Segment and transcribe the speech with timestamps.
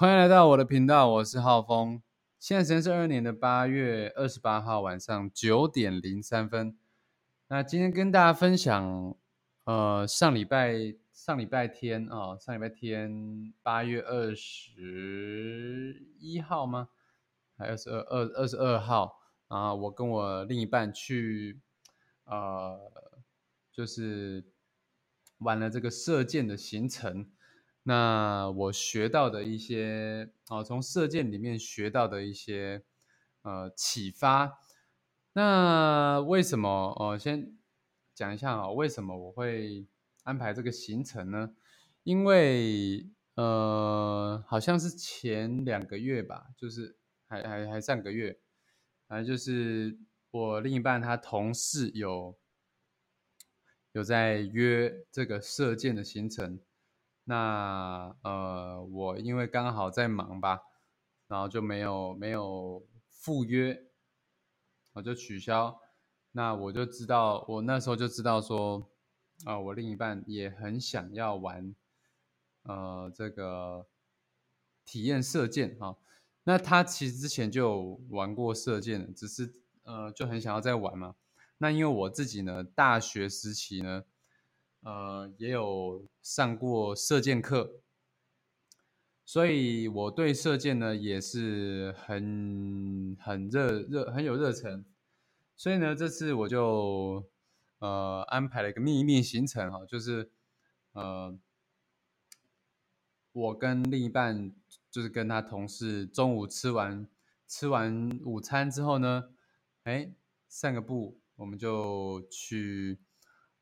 [0.00, 2.00] 欢迎来到我的频道，我是浩峰。
[2.38, 6.78] 现在时间是二年的八月二十八号晚上九点零三分。
[7.48, 9.16] 那今天跟大家分享，
[9.64, 16.90] 呃，上礼拜上礼拜天啊，上礼拜天八月二十一号吗？
[17.56, 21.58] 还二二二二十二号啊，我跟我另一半去，
[22.22, 22.92] 呃，
[23.72, 24.46] 就是
[25.38, 27.32] 玩了这个射箭的行程。
[27.88, 32.84] 那我学到的一些哦，从射箭里面学到的一些
[33.40, 34.60] 呃启发。
[35.32, 37.16] 那为什么哦？
[37.18, 37.56] 先
[38.14, 39.86] 讲一下啊，为什么我会
[40.22, 41.54] 安排这个行程呢？
[42.02, 46.94] 因为呃，好像是前两个月吧，就是
[47.26, 48.38] 还还还上个月，
[49.06, 49.98] 反正就是
[50.30, 52.38] 我另一半他同事有
[53.92, 56.60] 有在约这个射箭的行程。
[57.30, 60.62] 那呃，我因为刚好在忙吧，
[61.26, 63.84] 然后就没有没有赴约，
[64.94, 65.78] 我就取消。
[66.32, 68.90] 那我就知道，我那时候就知道说，
[69.44, 71.74] 啊，我另一半也很想要玩，
[72.62, 73.86] 呃，这个
[74.86, 75.98] 体验射箭哈。
[76.44, 81.14] 那他其实之前就有玩过射箭，只是呃就很想要再玩嘛。
[81.58, 84.04] 那因为我自己呢，大学时期呢。
[84.80, 87.80] 呃，也有上过射箭课，
[89.24, 94.84] 所以我对射箭呢也是很很热热很有热忱，
[95.56, 97.28] 所以呢这次我就
[97.80, 100.30] 呃安排了一个秘密行程哈，就是
[100.92, 101.36] 呃
[103.32, 104.54] 我跟另一半
[104.90, 107.06] 就是跟他同事中午吃完
[107.48, 109.30] 吃完午餐之后呢，
[109.82, 110.12] 哎
[110.48, 112.98] 散个步，我们就去。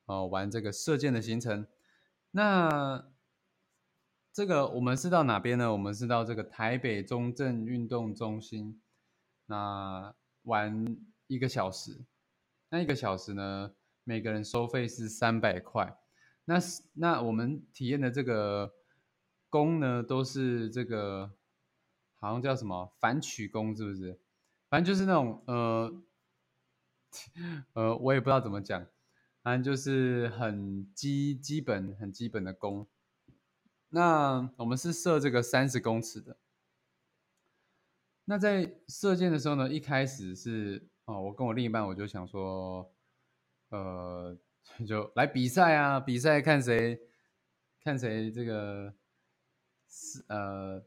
[0.07, 1.67] 哦，玩这个射箭的行程，
[2.31, 3.09] 那
[4.33, 5.71] 这个我们是到哪边呢？
[5.71, 8.81] 我们是到这个台北中正运动中心，
[9.47, 12.05] 那玩一个小时，
[12.69, 13.73] 那一个小时呢，
[14.03, 15.97] 每个人收费是三百块。
[16.45, 16.55] 那
[16.93, 18.73] 那我们体验的这个
[19.49, 21.33] 弓呢，都是这个
[22.15, 24.21] 好像叫什么反曲弓，是不是？
[24.69, 26.03] 反正就是那种呃
[27.73, 28.85] 呃，我也不知道怎么讲。
[29.47, 32.85] 反正就是很基基本很基本的弓。
[33.87, 36.35] 那我们是射这个三十公尺的。
[38.25, 42.93] 那在射箭的时候呢，一开始是哦，我跟我另一半我就想说，
[43.69, 44.37] 呃，
[44.85, 46.99] 就来比赛啊，比赛看谁
[47.81, 48.93] 看谁这个
[49.87, 50.83] 是呃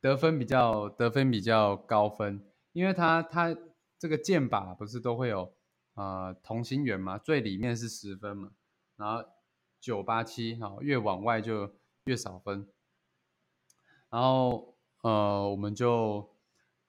[0.00, 2.40] 得分比较得分比较高分，
[2.72, 3.52] 因为他他
[3.98, 5.55] 这个箭靶不是都会有。
[5.96, 8.52] 啊，同心圆嘛，最里面是十分嘛，
[8.96, 9.28] 然后
[9.80, 11.74] 九八七，哈，越往外就
[12.04, 12.68] 越少分。
[14.10, 16.30] 然后呃，我们就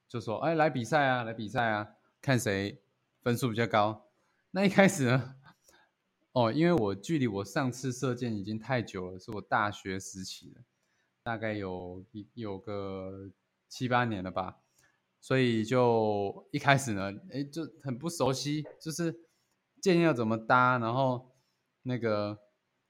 [0.08, 2.80] 就说，哎，来比赛啊，来比赛啊，看谁
[3.22, 4.08] 分数比较高。
[4.50, 5.34] 那一开始呢，
[6.32, 10.62] 哦，因为我距离我上次射箭已经太久了，是我大学时期了，
[11.22, 13.30] 大概有一有个
[13.68, 14.58] 七八年了吧。
[15.20, 19.14] 所以就一开始呢，哎，就很不熟悉，就是
[19.80, 21.34] 箭要怎么搭，然后
[21.82, 22.38] 那个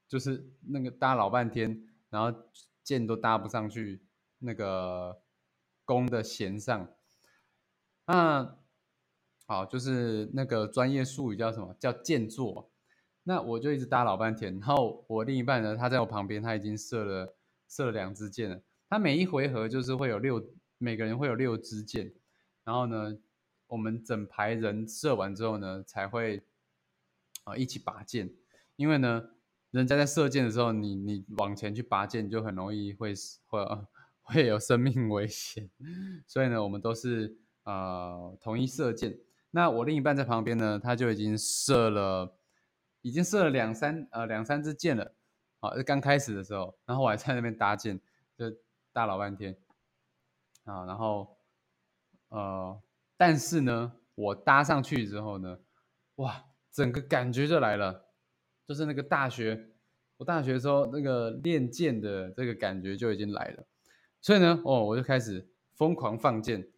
[0.07, 2.37] 就是那个搭老半天，然后
[2.83, 4.01] 箭都搭不上去
[4.39, 5.21] 那个
[5.85, 6.89] 弓的弦上。
[8.05, 8.57] 那
[9.45, 11.75] 好，就是那个专业术语叫什么？
[11.79, 12.71] 叫箭座。
[13.23, 17.35] 那我就一直搭老半天，然后我另一半呢，他在我旁边，他已经射了
[17.67, 18.61] 射了两支箭了。
[18.89, 20.43] 他每一回合就是会有六，
[20.79, 22.11] 每个人会有六支箭。
[22.69, 23.17] 然后呢，
[23.65, 26.39] 我们整排人射完之后呢，才会
[27.43, 28.29] 啊一起拔箭，
[28.75, 29.27] 因为呢，
[29.71, 33.15] 人家在射箭的时候，你你往前去拔箭，就很容易会
[33.47, 33.65] 会
[34.21, 35.67] 会有生命危险，
[36.27, 39.17] 所以呢，我们都是呃统一射箭。
[39.49, 42.37] 那我另一半在旁边呢，他就已经射了，
[43.01, 45.15] 已经射了两三呃两三支箭了，
[45.59, 47.99] 啊，是刚开始的时候，然后我还在那边搭箭，
[48.37, 48.45] 就
[48.93, 49.57] 搭老半天，
[50.65, 51.38] 啊，然后。
[52.29, 52.81] 呃，
[53.17, 55.59] 但是呢，我搭上去之后呢，
[56.15, 58.05] 哇，整个感觉就来了，
[58.67, 59.71] 就是那个大学，
[60.17, 63.65] 我大学时候那个练剑的这个感觉就已经来了，
[64.21, 66.71] 所以呢，哦，我就开始疯狂放箭，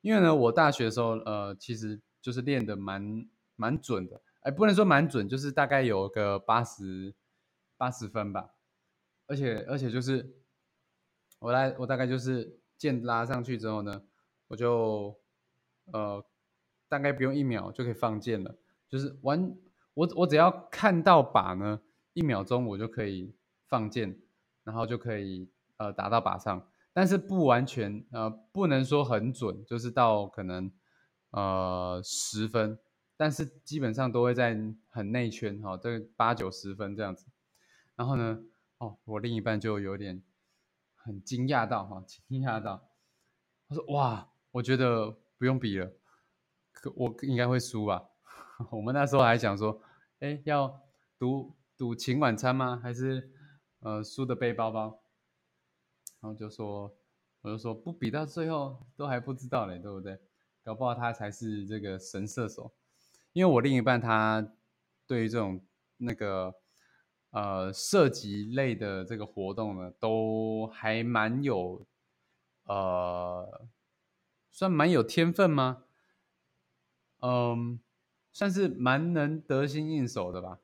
[0.00, 7.14] 因为呢，我大学的时候，呃，其实就是练的蛮蛮准的，哎，不能说蛮准，就是大概有个八十
[7.76, 8.54] 八十分吧，
[9.28, 10.34] 而且而且就是
[11.38, 14.02] 我来，我大概就是箭拉上去之后呢。
[14.48, 15.16] 我就
[15.92, 16.24] 呃
[16.88, 18.58] 大概不用一秒就可以放箭了，
[18.88, 19.56] 就是完
[19.94, 21.80] 我我只要看到靶呢，
[22.12, 23.34] 一秒钟我就可以
[23.68, 24.20] 放箭，
[24.64, 26.68] 然后就可以呃打到靶上。
[26.94, 30.72] 但是不完全，呃，不能说很准，就是到可能
[31.30, 32.76] 呃十分，
[33.16, 34.58] 但是基本上都会在
[34.88, 37.26] 很内圈哈，这八九十分这样子。
[37.94, 38.40] 然后呢，
[38.78, 40.20] 哦，我另一半就有点
[40.96, 42.88] 很惊讶到哈，惊讶到，
[43.68, 45.92] 他说哇，我觉得不用比了，
[46.72, 48.08] 可我应该会输吧？
[48.70, 49.80] 我们那时候还想说，
[50.20, 50.80] 哎，要
[51.18, 52.80] 赌赌请晚餐吗？
[52.82, 53.30] 还是
[53.80, 55.02] 呃输的背包包？
[56.20, 56.92] 然后就说，
[57.42, 60.18] 我就说不比到最后都还不知道嘞，对不对？
[60.64, 62.74] 搞不好他才是这个神射手，
[63.32, 64.54] 因为我另一半他
[65.06, 65.64] 对于这种
[65.96, 66.54] 那个
[67.30, 71.86] 呃射击类的这个活动呢，都还蛮有
[72.64, 73.68] 呃，
[74.58, 75.84] 算蛮有天分吗？
[77.20, 77.78] 嗯，
[78.32, 80.58] 算是蛮能得心应手的吧，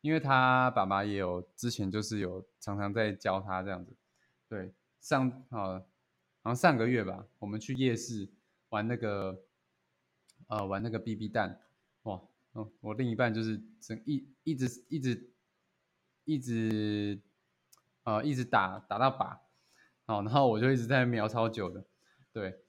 [0.00, 3.94] 因为他爸爸也有之前就是有常常在教他这样子，
[4.48, 4.72] 对。
[4.98, 5.84] 上啊，
[6.42, 8.30] 好像上个月吧，我们去夜市
[8.70, 9.42] 玩那个，
[10.46, 11.60] 呃，玩那个 BB 弹，
[12.04, 12.22] 哇，
[12.52, 15.30] 哦，我另一半就是整一一直一直
[16.24, 17.20] 一直，
[18.04, 19.38] 呃，一直打打到靶，
[20.06, 21.84] 好，然后我就一直在瞄超久的，
[22.32, 22.64] 对，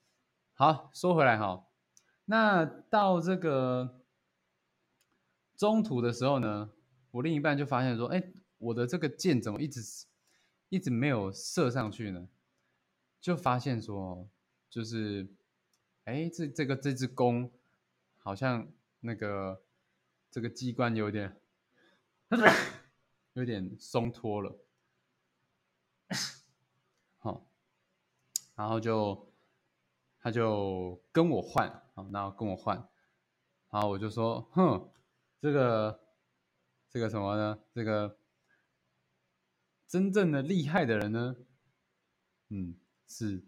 [0.59, 1.65] 好，说回来哈，
[2.25, 4.03] 那到这个
[5.55, 6.69] 中途的时候呢，
[7.11, 8.21] 我另一半就发现说，哎，
[8.57, 9.81] 我的这个箭怎么一直。
[10.67, 12.27] 一直没有射上去呢，
[13.19, 14.29] 就发现说，
[14.69, 15.27] 就是，
[16.03, 17.51] 哎，这这个这只弓
[18.17, 18.67] 好像
[18.99, 19.63] 那个
[20.29, 21.41] 这个机关有点
[23.33, 24.59] 有点松脱了，
[27.17, 27.47] 好，
[28.53, 29.28] 然后就
[30.19, 32.77] 他就跟我换，好，然后跟我换，
[33.69, 34.89] 然后我就说，哼，
[35.41, 35.99] 这个
[36.89, 37.59] 这个什么呢？
[37.73, 38.17] 这个。
[39.91, 41.35] 真正的厉害的人呢，
[42.49, 42.75] 嗯，
[43.07, 43.43] 是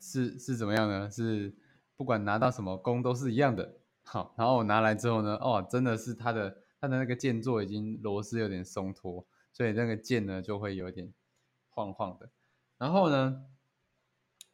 [0.00, 1.08] 是是怎么样呢？
[1.08, 1.56] 是
[1.96, 3.78] 不管拿到什么弓都是一样的。
[4.02, 11.14] 好，然后我拿来之后呢，哦，真的是他的他的那个箭座已经螺丝有点松脱，所以那个箭呢就会有点
[11.68, 12.28] 晃晃的。
[12.76, 13.45] 然后呢，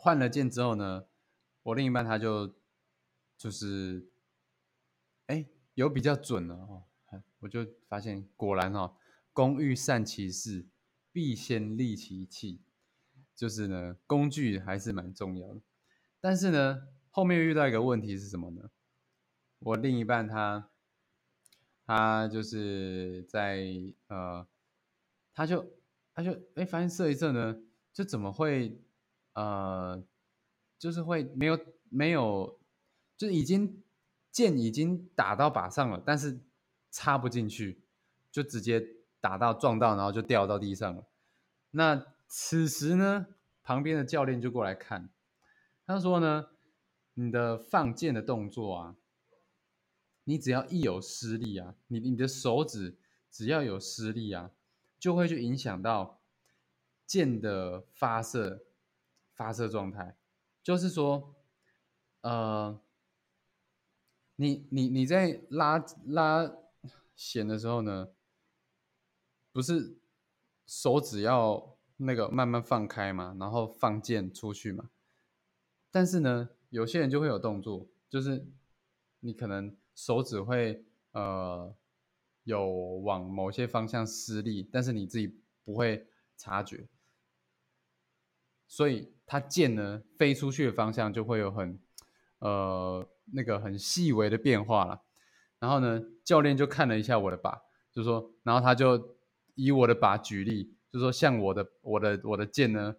[0.02, 1.06] 换了箭之后呢，
[1.62, 2.56] 我另一半他就
[3.38, 4.10] 就是，
[5.26, 6.82] 哎，有比较准了哦，
[7.38, 8.96] 我就发现果然哦。
[9.32, 10.66] 工欲善其事，
[11.12, 12.64] 必先利其器。
[13.36, 15.60] 就是呢，工具还是蛮重要的。
[16.20, 18.70] 但是呢，后面遇到一个问题是什么呢？
[19.60, 20.68] 我另一半他，
[21.86, 23.64] 他就是在
[24.08, 24.48] 呃，
[25.32, 25.78] 他就
[26.12, 27.62] 他就哎，发现射一射呢，
[27.92, 28.82] 就怎么会
[29.34, 30.02] 呃，
[30.78, 31.58] 就是会没有
[31.88, 32.58] 没有，
[33.16, 33.82] 就已经
[34.30, 36.40] 箭已经打到靶上了，但是
[36.90, 37.82] 插不进去，
[38.30, 38.96] 就直接。
[39.22, 41.06] 打到撞到，然后就掉到地上了。
[41.70, 43.28] 那此时呢，
[43.62, 45.10] 旁边的教练就过来看，
[45.86, 46.48] 他说呢
[47.14, 48.96] ：“你的放箭的动作啊，
[50.24, 52.98] 你只要一有失力啊，你你的手指
[53.30, 54.50] 只要有失力啊，
[54.98, 56.20] 就会去影响到
[57.06, 58.64] 箭的发射
[59.42, 60.16] 发射状态。
[60.62, 61.34] 就是说，
[62.20, 62.80] 呃，
[64.36, 66.52] 你你你在拉拉
[67.16, 68.12] 弦的时候呢。”
[69.54, 69.98] 不是
[70.66, 74.88] 手指要那个慢慢放开嘛，然后放箭出去嘛。
[75.90, 78.50] 但是呢，有些人就会有动作，就是
[79.20, 81.76] 你可能手指会呃
[82.44, 82.66] 有
[83.00, 86.08] 往某些方向施力，但是你自己不会
[86.38, 86.88] 察觉，
[88.66, 91.80] 所以它箭呢飞出去的方向就会有很
[92.40, 95.00] 呃那个很细微的变化了。
[95.58, 97.58] 然后呢，教练就看了一下我的靶，
[97.92, 99.16] 就说，然后他就。
[99.54, 102.96] 以我的靶举例，就说像我的我的我的箭呢，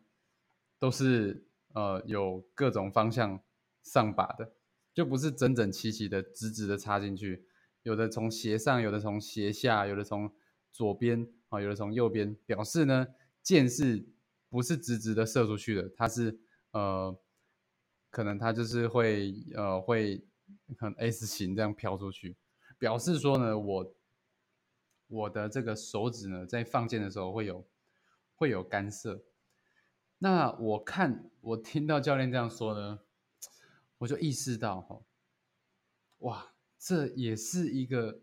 [0.78, 3.42] 都是呃有各种方向
[3.82, 4.54] 上靶的，
[4.94, 7.48] 就不是整整齐齐的直直的插进去，
[7.82, 10.32] 有的从斜上，有的从斜下，有的从
[10.72, 13.08] 左边啊，有的从右边，表示呢
[13.42, 14.06] 箭是
[14.54, 17.20] 不是直直的射出去的，它是呃
[18.12, 20.24] 可能它就是会呃会
[20.78, 22.36] 很 S 型这样飘出去，
[22.78, 23.96] 表示说呢我。
[25.08, 27.68] 我的这个手指呢，在放箭的时候会有
[28.36, 29.24] 会有干涉。
[30.18, 33.02] 那我看我听到教练这样说呢，
[34.00, 35.02] 我就意识到哈，
[36.20, 38.22] 哇，这也是一个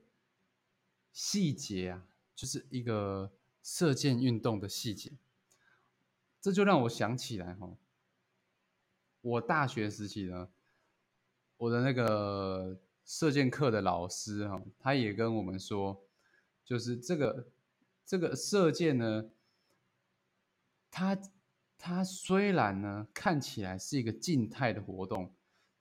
[1.12, 3.30] 细节啊，就是一个
[3.62, 5.12] 射箭运动的细节。
[6.40, 7.76] 这就让我想起来哈，
[9.20, 10.48] 我大学时期呢，
[11.56, 16.02] 我的那个射箭课的老师哈，他也跟我们说。
[16.62, 17.48] 就是这个
[18.06, 19.28] 这个射箭呢，
[20.88, 21.18] 它
[21.76, 25.34] 它虽然呢看起来是一个静态的活动，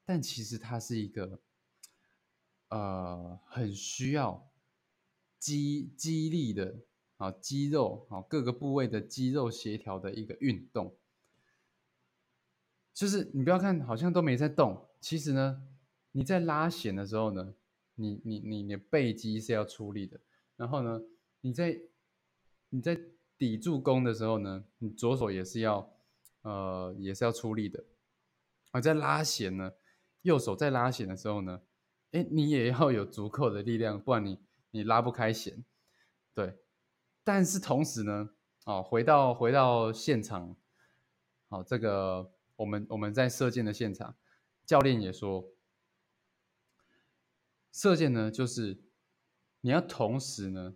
[0.04, 1.40] 但其实它是一个
[2.70, 4.50] 呃很需要
[5.38, 6.80] 激激励的
[7.20, 10.98] 啊肌肉啊各个部位的肌肉协调的一个运动。
[12.92, 15.62] 就是你不要看好像都没在动，其实呢
[16.12, 17.54] 你在拉弦的时候呢，
[17.96, 20.20] 你你你你背肌是要出力的，
[20.58, 21.00] 然后呢
[21.42, 21.80] 你在
[22.70, 23.00] 你在
[23.38, 25.96] 抵住弓的时候呢，你左手也是要，
[26.42, 27.84] 呃，也是要出力的。
[28.72, 29.72] 而在拉弦呢，
[30.24, 31.62] 右手在拉弦的时候呢，
[32.12, 34.40] 哎，你也要有足够的力量，不然你
[34.72, 35.64] 你拉不开弦。
[36.34, 36.58] 对，
[37.32, 38.32] 但是同时呢，
[38.66, 40.56] 哦，回到回到现场，
[41.48, 44.16] 好，这个我们我们在射箭的现场，
[44.66, 45.48] 教练也说，
[47.72, 48.82] 射箭呢，就是
[49.62, 50.76] 你要同时呢。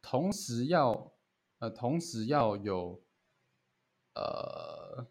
[0.00, 1.12] 同时要，
[1.60, 3.00] 呃，同时要有，
[4.14, 5.06] 呃，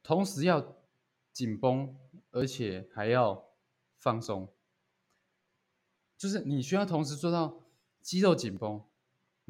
[0.00, 0.76] 同时要
[1.32, 1.96] 紧绷，
[2.30, 3.50] 而且还要
[3.98, 4.54] 放松，
[6.16, 7.64] 就是你需要同时做到
[8.00, 8.84] 肌肉紧绷，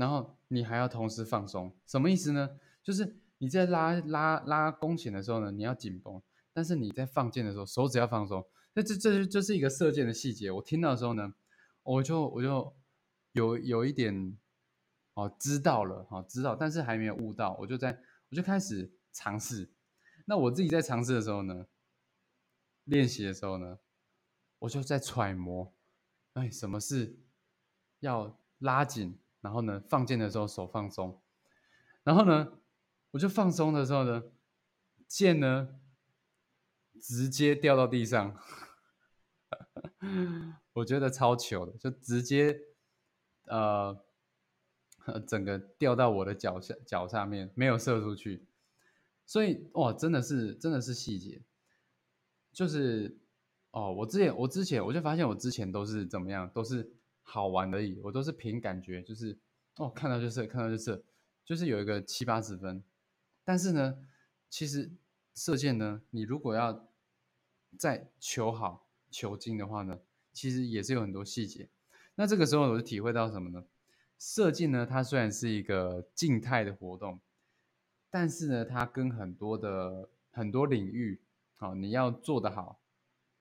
[0.01, 1.77] 然后你还要同时放松。
[1.87, 2.59] 什么意思呢？
[2.83, 6.21] 就是你在拉拉拉弓弦的时候呢，你要紧绷，
[6.53, 8.45] 但是你在放箭的时候，手指要放松。
[8.73, 10.51] 那这这这是一个射箭的细节。
[10.51, 11.35] 我听到的时候呢，
[11.83, 12.75] 我就我就
[13.33, 14.39] 有有一点。
[15.15, 19.69] 哦，知道了，好知道，但是还没有悟到，我就在我就开始尝试。
[20.25, 21.67] 那我自己在尝试的时候呢，
[22.85, 23.81] 练习的时候呢，
[24.61, 25.75] 我就在揣摩，
[26.35, 27.19] 哎，什么是
[27.99, 31.21] 要拉紧，然后呢，放箭的时候手放松，
[32.03, 32.53] 然后呢，
[33.13, 34.23] 我就放松的时候呢，
[35.07, 35.81] 箭呢
[37.01, 38.37] 直接掉到地上，
[40.75, 42.61] 我觉得超糗的，就直接
[43.47, 44.05] 呃。
[45.27, 48.47] 整个掉到我的脚下脚上面，没有射出去，
[49.27, 51.43] 所以哇，真的是真的是细节，
[52.53, 53.19] 就是
[53.73, 56.93] 哦，我之前我之前我就发现我之前都是怎么样，都是
[57.33, 59.39] 好玩而已，我都是凭感觉，就是
[59.77, 61.01] 哦看到就射，看到就射，
[61.45, 62.83] 就是有一个七八十分，
[63.45, 64.05] 但是呢，
[64.49, 64.91] 其实
[65.37, 66.89] 射箭呢，你如果要
[67.79, 70.01] 再求好求精的话呢，
[70.33, 71.69] 其实也是有很多细节，
[72.17, 73.65] 那这个时候我就体会到什么呢？
[74.19, 77.21] 射箭呢，它虽然是一个静态的活动，
[78.11, 81.21] 但是呢，它跟很多的很多领域，
[81.55, 82.81] 好，你要做得好，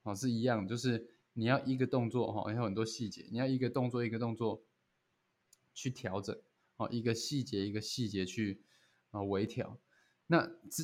[0.04, 4.64] 好是一样，就是你要一个动作哈，有很多细节，你要一个动作一个动作
[5.74, 6.40] 去调整，
[6.78, 8.62] 哦，一个细节一个细节去
[9.12, 9.78] 啊微调，
[10.28, 10.84] 那这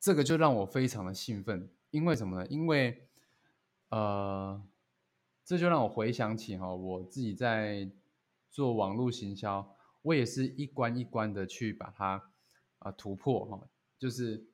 [0.00, 2.46] 这个就让我非常的兴奋，因为什么呢？
[2.48, 3.08] 因为
[3.88, 4.62] 呃，
[5.44, 7.90] 这就让我回想起哈，我自己在。
[8.54, 12.30] 做网络行销，我也是一关一关的去把它
[12.78, 14.46] 啊突破哈，就是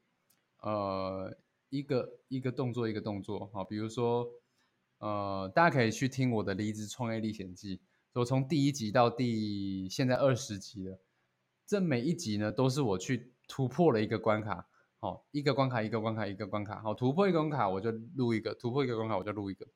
[0.61, 1.37] 呃
[1.71, 3.47] 一个一个动作一个动作。
[3.47, 4.29] 哈，比如说
[4.99, 7.81] 呃大家可以去听我的离职创业历险记，
[8.13, 11.01] 我从第一集到第现在二十集了，
[11.65, 19.67] 这每一集呢都是我去突破了一个关卡，好一个关卡一个关卡一个关卡，好突破一个关卡我就录一个，突破一个关卡我就录一个。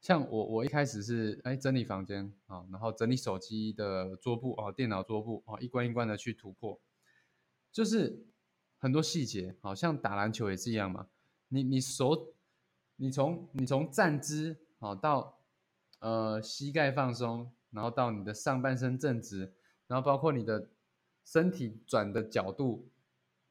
[0.00, 6.78] 像我，我一开始是哎整理房间啊，然后整理手机的桌布啊，电脑桌布啊，一关一关的去突破，
[7.72, 8.26] 就是
[8.84, 11.06] 很多细节，好像打篮球也是一样嘛。
[11.48, 12.34] 你你手，
[12.96, 15.38] 你从你从站姿好到
[16.00, 19.54] 呃膝盖放松，然后到你的上半身正直，
[19.86, 20.68] 然后包括你的
[21.24, 22.86] 身体转的角度，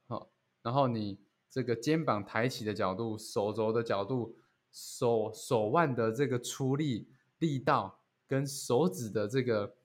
[0.07, 0.29] 好，
[0.61, 1.17] 然后你
[1.49, 4.35] 这个肩膀抬起的角度，手肘的角度。
[4.71, 9.75] 手手腕的这个出力力道，跟手指的这个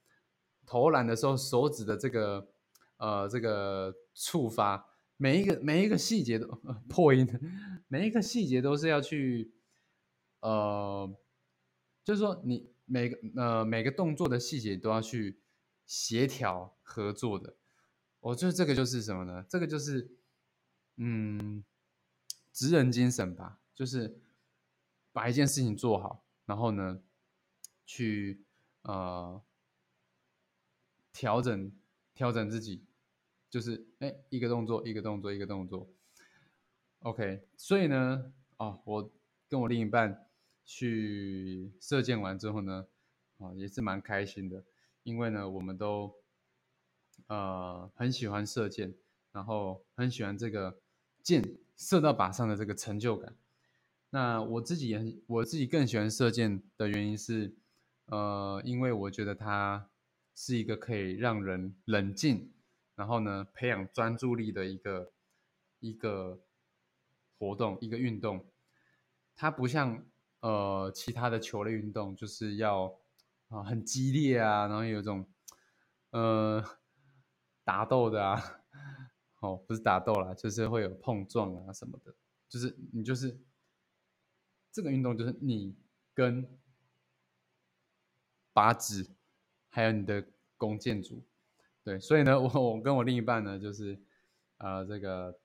[0.64, 2.48] 投篮的时候手指的这个
[2.96, 4.87] 呃这个触发，
[5.18, 6.46] 每一个每一个细节都
[6.88, 7.28] 破音，
[7.88, 9.52] 每一个细节都是要去
[10.40, 11.14] 呃，
[12.02, 15.38] 就是说你每个呃每个动作的细节都要去
[15.84, 17.56] 协调合作的。
[18.20, 19.44] 我觉得这个就是什么呢？
[19.46, 20.10] 这个就是
[20.96, 21.62] 嗯，
[22.54, 24.18] 职人精神吧，就是。
[25.10, 27.00] 把一件事情做好，然后呢，
[27.84, 28.44] 去
[28.82, 29.42] 呃
[31.12, 31.72] 调整
[32.14, 32.84] 调整自己，
[33.50, 35.88] 就是哎一个动作一个动作一个动作
[37.00, 37.46] ，OK。
[37.56, 39.10] 所以呢，哦，我
[39.48, 40.26] 跟我另一半
[40.64, 42.86] 去射箭完之后呢，
[43.38, 44.64] 啊也是蛮开心的，
[45.02, 46.14] 因为呢我们都
[47.28, 48.94] 呃很喜欢射箭，
[49.32, 50.78] 然后很喜欢这个
[51.22, 51.42] 箭
[51.76, 53.34] 射到靶上的这个成就感。
[54.10, 57.54] 那我自己也很，我自己更喜欢射箭的原因是，
[58.06, 59.90] 呃，因为我觉得它
[60.34, 62.50] 是一个可以让人冷静，
[62.98, 65.12] 然后呢培养专注力的一个
[65.78, 66.40] 一个
[67.38, 68.44] 活动，一个运动。
[69.36, 70.04] 它不像
[70.40, 72.98] 呃其他的球类运动，就是要
[73.50, 75.24] 啊很激烈啊，然后有一种
[76.10, 76.62] 呃
[77.62, 78.42] 打斗的啊，
[79.38, 82.12] 哦不是打斗啦，就是会有碰撞啊什么的，
[82.48, 83.38] 就是你就是
[84.72, 85.76] 这个运动就是你
[86.12, 86.44] 跟
[88.52, 89.08] 靶子
[89.68, 90.26] 还有你的
[90.56, 91.24] 弓箭组，
[91.88, 93.98] 对，所以呢我我跟我另一半呢就是
[94.58, 95.40] 呃这个。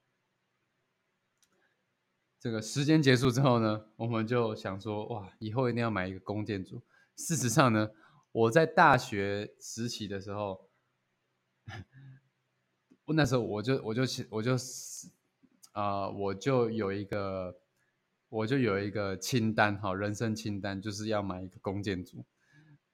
[2.37, 6.83] 这个时间结束之后呢，我们就想说，哇，以后一定要买一个弓箭组。
[7.15, 7.89] 事实上呢，
[8.33, 10.69] 我在大学时期的时候，
[13.05, 14.57] 我那时候我就我就我就
[15.71, 17.57] 啊，我就有一个
[18.27, 22.25] 我就有一个清单，哈，人生清单就是要买一个弓箭组。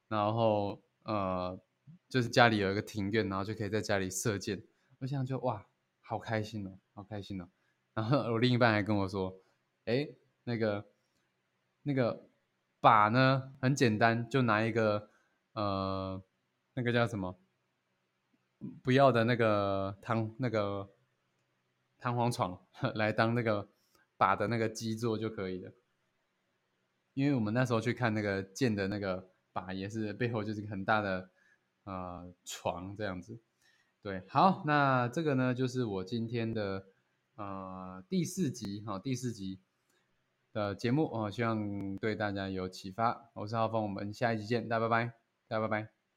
[0.07, 1.59] 然后呃，
[2.09, 4.63] 就是家里有一个庭院，然后就可以在家里射箭。
[4.97, 5.67] 我想就哇，
[6.01, 7.47] 好开心哦，好开心哦。
[7.93, 9.39] 然后我另一半还跟我说
[9.85, 10.09] ：“哎，
[10.43, 10.89] 那个
[11.83, 12.27] 那个
[12.81, 15.09] 靶呢，很简单，就拿一个
[15.53, 16.21] 呃，
[16.73, 17.39] 那个叫什么？
[18.83, 20.89] 不要的那个弹那个
[21.97, 23.69] 弹簧床 来当那个
[24.17, 25.71] 靶的那个基座就可以了。
[27.13, 31.29] 因为我们那时候去看那个箭的那个靶，也是背后就是一个很大的
[31.89, 33.39] 呃床这样子。
[34.01, 36.85] 对，好，那这个呢，就是我今天的。”
[37.39, 39.61] 呃，第四集哈，第四集
[40.51, 43.29] 的节目哦，希望对大家有启发。
[43.33, 45.13] 我是浩峰，我们下一集见，大家拜拜，
[45.47, 45.98] 大家拜拜。